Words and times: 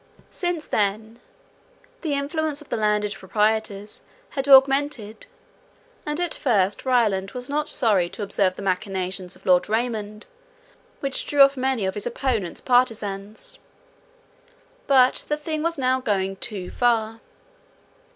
Since 0.31 0.65
then, 0.67 1.19
the 2.01 2.15
influence 2.15 2.59
of 2.59 2.69
the 2.69 2.75
landed 2.75 3.13
proprietors 3.13 4.01
had 4.31 4.47
augmented; 4.47 5.27
and 6.07 6.19
at 6.19 6.33
first 6.33 6.85
Ryland 6.87 7.33
was 7.33 7.47
not 7.51 7.69
sorry 7.69 8.09
to 8.09 8.23
observe 8.23 8.55
the 8.55 8.63
machinations 8.63 9.35
of 9.35 9.45
Lord 9.45 9.69
Raymond, 9.69 10.25
which 11.01 11.27
drew 11.27 11.41
off 11.43 11.55
many 11.55 11.85
of 11.85 11.93
his 11.93 12.07
opponent's 12.07 12.61
partizans. 12.61 13.59
But 14.87 15.23
the 15.27 15.37
thing 15.37 15.61
was 15.61 15.77
now 15.77 15.99
going 15.99 16.37
too 16.37 16.71
far. 16.71 17.21